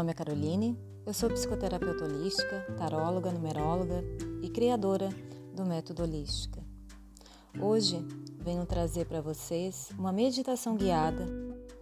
[0.00, 4.02] nome é Caroline, eu sou psicoterapeuta holística, taróloga, numeróloga
[4.40, 5.10] e criadora
[5.54, 6.58] do método holística.
[7.60, 8.02] Hoje
[8.38, 11.26] venho trazer para vocês uma meditação guiada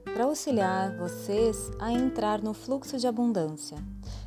[0.03, 3.79] para auxiliar vocês a entrar no fluxo de abundância.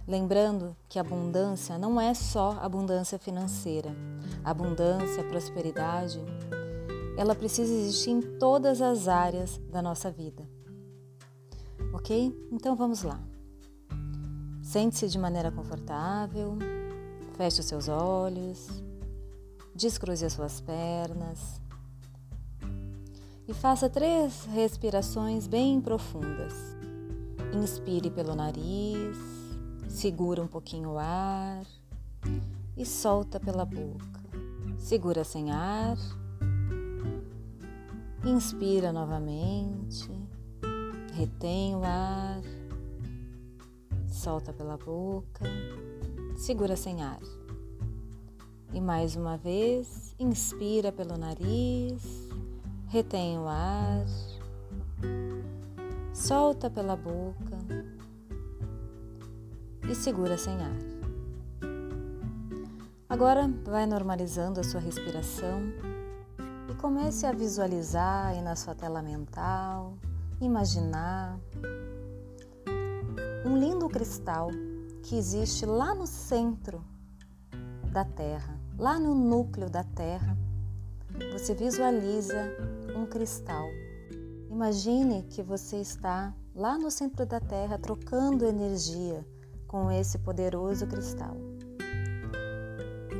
[0.07, 3.93] Lembrando que abundância não é só abundância financeira.
[4.41, 6.21] Abundância, prosperidade,
[7.17, 10.47] ela precisa existir em todas as áreas da nossa vida.
[11.93, 12.33] Ok?
[12.53, 13.30] Então vamos lá.
[14.71, 16.57] Sente-se de maneira confortável,
[17.35, 18.69] feche os seus olhos,
[19.75, 21.59] descruze as suas pernas
[23.45, 26.53] e faça três respirações bem profundas.
[27.53, 29.17] Inspire pelo nariz,
[29.89, 31.65] segura um pouquinho o ar
[32.77, 34.21] e solta pela boca.
[34.77, 35.97] Segura sem ar,
[38.23, 40.09] inspira novamente,
[41.13, 42.60] retém o ar
[44.21, 45.43] solta pela boca,
[46.35, 47.19] segura sem ar.
[48.71, 52.03] E mais uma vez, inspira pelo nariz,
[52.87, 54.05] retém o ar,
[56.13, 57.57] solta pela boca
[59.89, 60.77] e segura sem ar.
[63.09, 65.63] Agora vai normalizando a sua respiração
[66.69, 69.97] e comece a visualizar aí na sua tela mental,
[70.39, 71.39] imaginar
[73.43, 74.49] um lindo cristal
[75.03, 76.83] que existe lá no centro
[77.91, 80.37] da Terra, lá no núcleo da Terra.
[81.33, 82.55] Você visualiza
[82.95, 83.67] um cristal.
[84.49, 89.25] Imagine que você está lá no centro da Terra trocando energia
[89.67, 91.35] com esse poderoso cristal.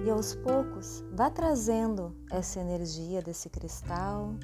[0.05, 4.35] E aos poucos, vá trazendo essa energia desse cristal,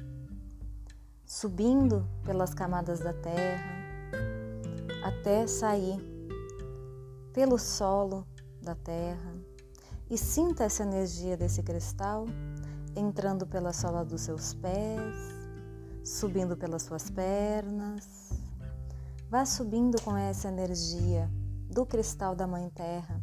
[1.26, 3.77] subindo pelas camadas da Terra,
[5.08, 5.98] até sair
[7.32, 8.26] pelo solo
[8.62, 9.34] da terra
[10.10, 12.26] e sinta essa energia desse cristal
[12.94, 15.16] entrando pela sola dos seus pés,
[16.04, 18.30] subindo pelas suas pernas.
[19.30, 21.30] Vá subindo com essa energia
[21.70, 23.22] do cristal da Mãe Terra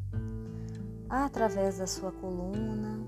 [1.09, 2.99] através da sua coluna,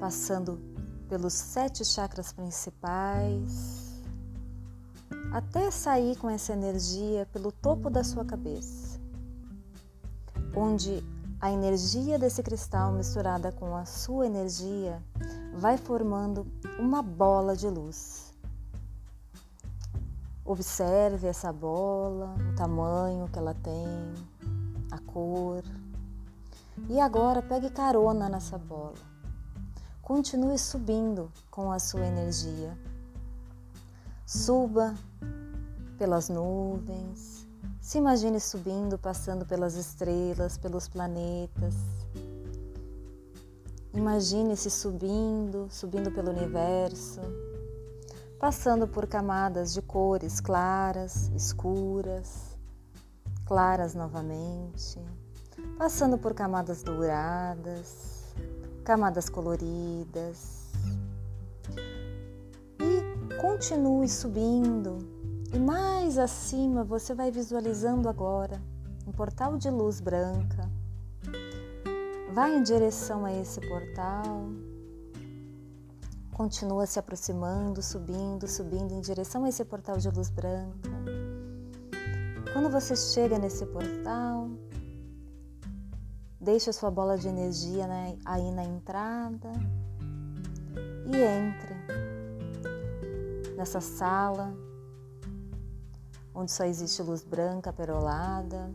[0.00, 0.60] passando
[1.08, 3.83] pelos sete chakras principais
[5.34, 9.00] até sair com essa energia pelo topo da sua cabeça,
[10.54, 11.02] onde
[11.40, 15.02] a energia desse cristal misturada com a sua energia
[15.52, 16.46] vai formando
[16.78, 18.32] uma bola de luz.
[20.44, 24.14] Observe essa bola, o tamanho que ela tem,
[24.88, 25.64] a cor.
[26.88, 28.94] E agora pegue carona nessa bola.
[30.00, 32.78] Continue subindo com a sua energia
[34.26, 34.94] Suba
[35.98, 37.46] pelas nuvens,
[37.78, 41.74] se imagine subindo, passando pelas estrelas, pelos planetas.
[43.92, 47.20] Imagine-se subindo, subindo pelo universo,
[48.40, 52.56] passando por camadas de cores claras, escuras,
[53.44, 54.98] claras novamente,
[55.76, 58.34] passando por camadas douradas,
[58.84, 60.72] camadas coloridas,
[63.46, 64.96] Continue subindo
[65.52, 68.58] e mais acima você vai visualizando agora
[69.06, 70.66] um portal de luz branca.
[72.32, 74.48] Vai em direção a esse portal.
[76.32, 80.90] Continua se aproximando, subindo, subindo em direção a esse portal de luz branca.
[82.50, 84.48] Quando você chega nesse portal,
[86.40, 89.52] deixe a sua bola de energia né, aí na entrada
[91.06, 92.03] e entre
[93.56, 94.54] nessa sala
[96.34, 98.74] onde só existe luz branca perolada,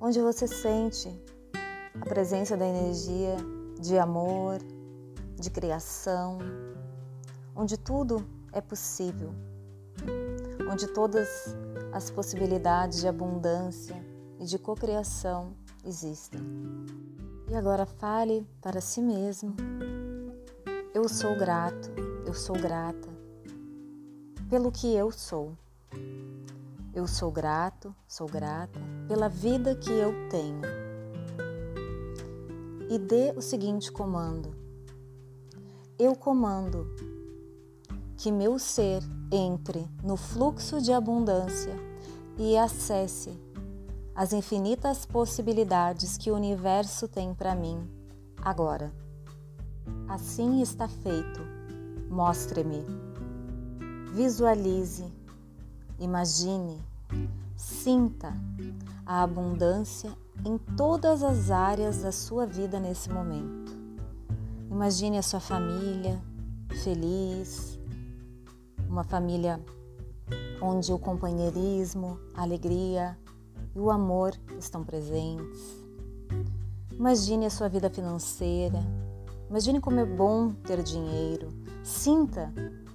[0.00, 1.08] onde você sente
[1.98, 3.36] a presença da energia
[3.80, 4.58] de amor,
[5.34, 6.38] de criação,
[7.56, 9.32] onde tudo é possível,
[10.70, 11.56] onde todas
[11.92, 13.96] as possibilidades de abundância
[14.38, 15.54] e de cocriação
[15.84, 16.40] existem.
[17.48, 19.56] E agora fale para si mesmo:
[20.92, 21.90] Eu sou grato,
[22.26, 23.17] eu sou grata
[24.48, 25.52] pelo que eu sou.
[26.94, 30.62] Eu sou grato, sou grata pela vida que eu tenho.
[32.90, 34.54] E dê o seguinte comando:
[35.98, 36.86] Eu comando
[38.16, 41.74] que meu ser entre no fluxo de abundância
[42.38, 43.38] e acesse
[44.14, 47.88] as infinitas possibilidades que o universo tem para mim
[48.42, 48.92] agora.
[50.08, 51.40] Assim está feito.
[52.10, 53.07] Mostre-me
[54.18, 55.04] Visualize,
[55.96, 56.82] imagine,
[57.56, 58.34] sinta
[59.06, 60.10] a abundância
[60.44, 63.70] em todas as áreas da sua vida nesse momento.
[64.68, 66.20] Imagine a sua família
[66.82, 67.78] feliz,
[68.88, 69.64] uma família
[70.60, 73.16] onde o companheirismo, a alegria
[73.72, 75.86] e o amor estão presentes.
[76.90, 78.80] Imagine a sua vida financeira.
[79.48, 81.50] Imagine como é bom ter dinheiro.
[81.84, 82.52] Sinta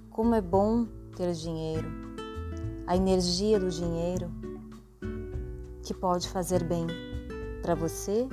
[0.10, 1.88] como é bom ter dinheiro.
[2.86, 4.30] A energia do dinheiro
[5.83, 6.88] que pode fazer bem
[7.62, 8.27] para você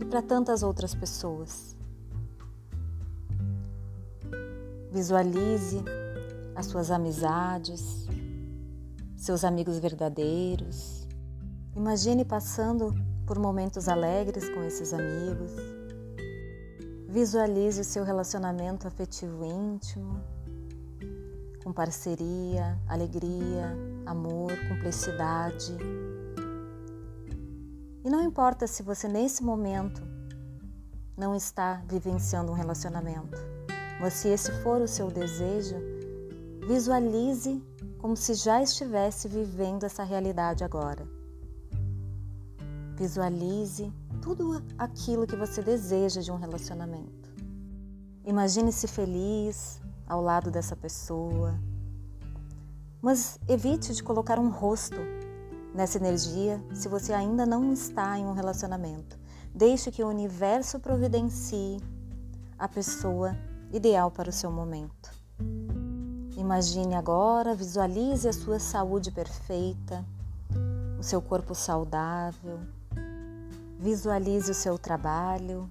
[0.00, 1.76] e para tantas outras pessoas.
[4.90, 5.82] Visualize
[6.54, 8.06] as suas amizades,
[9.16, 11.06] seus amigos verdadeiros.
[11.76, 12.94] Imagine passando
[13.26, 15.52] por momentos alegres com esses amigos.
[17.08, 20.20] Visualize o seu relacionamento afetivo íntimo,
[21.62, 23.76] com parceria, alegria,
[24.06, 25.76] amor, cumplicidade.
[28.02, 30.02] E não importa se você nesse momento
[31.16, 33.38] não está vivenciando um relacionamento,
[34.00, 35.76] mas se esse for o seu desejo,
[36.66, 37.62] visualize
[37.98, 41.06] como se já estivesse vivendo essa realidade agora.
[42.96, 43.92] Visualize
[44.22, 47.30] tudo aquilo que você deseja de um relacionamento.
[48.24, 49.80] Imagine-se feliz
[50.10, 51.54] ao lado dessa pessoa.
[53.00, 54.96] Mas evite de colocar um rosto
[55.74, 59.18] nessa energia se você ainda não está em um relacionamento.
[59.54, 61.80] Deixe que o universo providencie
[62.58, 63.36] a pessoa
[63.72, 65.10] ideal para o seu momento.
[66.36, 70.04] Imagine agora, visualize a sua saúde perfeita,
[70.98, 72.58] o seu corpo saudável,
[73.82, 75.66] Visualize o seu trabalho,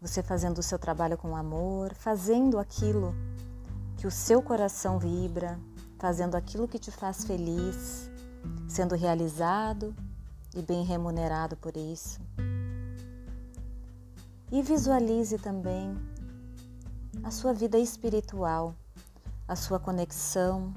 [0.00, 3.14] você fazendo o seu trabalho com amor, fazendo aquilo
[3.96, 5.58] que o seu coração vibra,
[5.98, 8.10] fazendo aquilo que te faz feliz,
[8.68, 9.94] sendo realizado
[10.54, 12.20] e bem remunerado por isso.
[14.50, 15.96] E visualize também
[17.24, 18.74] a sua vida espiritual,
[19.48, 20.72] a sua conexão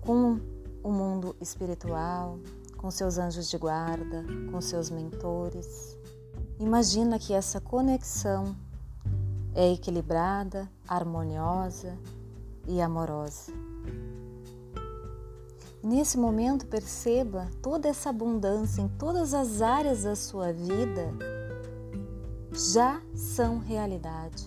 [0.00, 0.40] com
[0.82, 2.38] o mundo espiritual,
[2.76, 5.96] com seus anjos de guarda, com seus mentores.
[6.58, 8.56] Imagina que essa conexão
[9.54, 11.98] é equilibrada, harmoniosa
[12.66, 13.52] e amorosa.
[15.82, 21.12] Nesse momento, perceba toda essa abundância em todas as áreas da sua vida
[22.52, 24.46] já são realidade.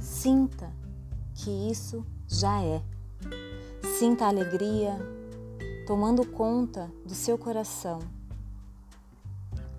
[0.00, 0.72] Sinta
[1.34, 2.82] que isso já é.
[3.98, 4.96] Sinta a alegria,
[5.86, 7.98] tomando conta do seu coração,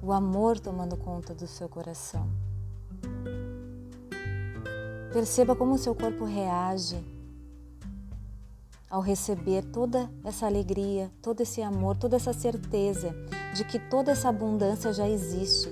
[0.03, 2.27] o amor tomando conta do seu coração.
[5.13, 7.01] Perceba como o seu corpo reage
[8.89, 13.15] ao receber toda essa alegria, todo esse amor, toda essa certeza
[13.55, 15.69] de que toda essa abundância já existe.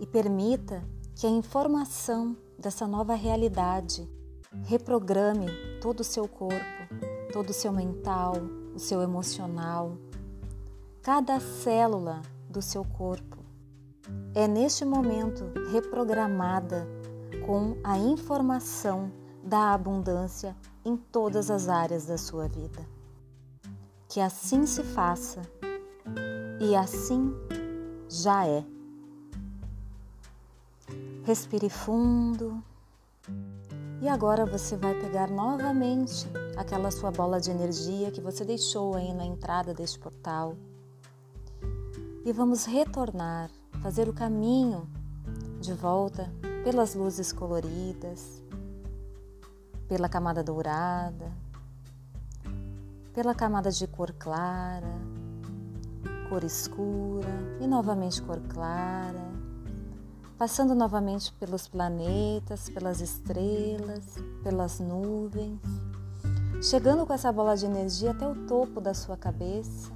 [0.00, 0.82] E permita
[1.14, 4.10] que a informação dessa nova realidade
[4.64, 5.46] reprograme
[5.80, 6.58] todo o seu corpo,
[7.32, 8.34] todo o seu mental,
[8.74, 9.96] o seu emocional,
[11.00, 12.20] cada célula
[12.54, 13.38] do seu corpo
[14.32, 16.86] é neste momento reprogramada
[17.44, 19.10] com a informação
[19.42, 22.86] da abundância em todas as áreas da sua vida.
[24.08, 25.42] Que assim se faça
[26.60, 27.34] e assim
[28.08, 28.64] já é.
[31.24, 32.62] Respire fundo.
[34.00, 39.12] E agora você vai pegar novamente aquela sua bola de energia que você deixou aí
[39.12, 40.54] na entrada deste portal.
[42.24, 43.50] E vamos retornar,
[43.82, 44.88] fazer o caminho
[45.60, 48.42] de volta pelas luzes coloridas,
[49.86, 51.30] pela camada dourada,
[53.12, 54.98] pela camada de cor clara,
[56.28, 57.28] cor escura
[57.60, 59.34] e novamente cor clara
[60.38, 65.60] passando novamente pelos planetas, pelas estrelas, pelas nuvens,
[66.62, 69.92] chegando com essa bola de energia até o topo da sua cabeça,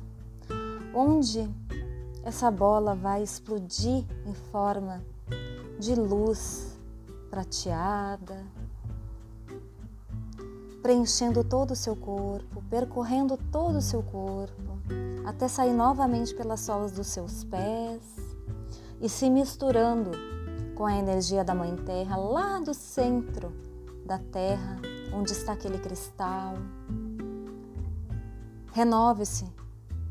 [0.95, 1.49] onde
[2.23, 5.03] essa bola vai explodir em forma
[5.79, 6.79] de luz
[7.31, 8.45] prateada,
[10.83, 14.79] preenchendo todo o seu corpo, percorrendo todo o seu corpo,
[15.27, 18.03] até sair novamente pelas solas dos seus pés
[19.01, 20.11] e se misturando
[20.75, 23.53] com a energia da Mãe Terra lá do centro
[24.05, 24.81] da Terra,
[25.13, 26.55] onde está aquele cristal.
[28.73, 29.47] Renove-se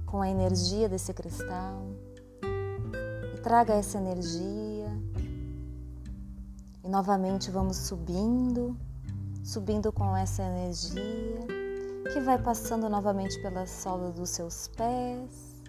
[0.07, 1.85] com a energia desse cristal
[3.35, 4.89] e traga essa energia.
[6.83, 8.75] E novamente vamos subindo,
[9.43, 11.45] subindo com essa energia
[12.11, 15.61] que vai passando novamente pelas solas dos seus pés,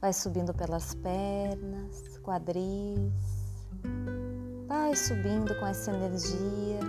[0.00, 3.12] vai subindo pelas pernas, quadris,
[4.66, 6.80] vai subindo com essa energia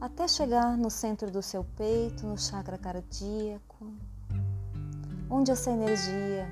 [0.00, 3.67] até chegar no centro do seu peito, no chakra cardíaco,
[5.30, 6.46] onde essa energia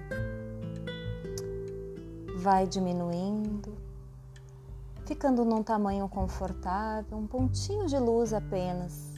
[2.37, 3.76] vai diminuindo,
[5.04, 9.14] ficando num tamanho confortável, um pontinho de luz apenas,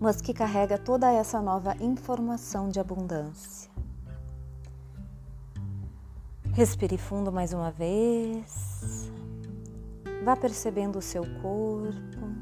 [0.00, 3.70] mas que carrega toda essa nova informação de abundância.
[6.52, 9.10] Respire fundo mais uma vez.
[10.24, 12.33] Vá percebendo o seu corpo.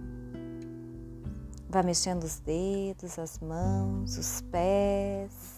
[1.72, 5.56] Vá mexendo os dedos, as mãos, os pés.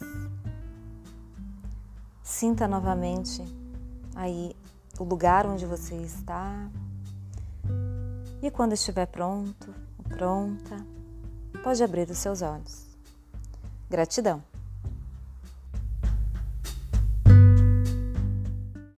[2.22, 3.44] Sinta novamente
[4.14, 4.54] aí
[4.96, 6.70] o lugar onde você está.
[8.40, 9.74] E quando estiver pronto,
[10.08, 10.86] pronta,
[11.64, 12.86] pode abrir os seus olhos.
[13.90, 14.40] Gratidão.